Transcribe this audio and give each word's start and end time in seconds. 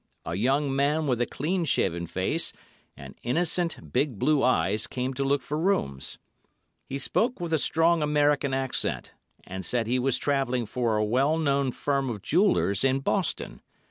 A 0.25 0.33
young 0.35 0.75
man 0.75 1.05
with 1.05 1.21
a 1.21 1.27
clean 1.27 1.63
shaven 1.63 2.07
face, 2.07 2.53
and 2.97 3.13
innocent, 3.21 3.93
big 3.93 4.17
blue 4.17 4.41
eyes 4.41 4.87
came 4.87 5.13
to 5.13 5.23
look 5.23 5.43
for 5.43 5.59
rooms. 5.59 6.17
He 6.89 6.97
spoke 6.97 7.39
with 7.39 7.53
a 7.53 7.59
strong 7.59 8.01
American 8.01 8.51
accent, 8.51 9.13
and 9.43 9.63
said 9.63 9.85
he 9.85 9.99
was 9.99 10.17
travelling 10.17 10.65
for 10.65 10.97
a 10.97 11.05
well 11.05 11.37
known 11.37 11.71
firm 11.71 12.09
of 12.09 12.23
jewellers 12.23 12.83
in 12.83 13.01
Boston. 13.01 13.61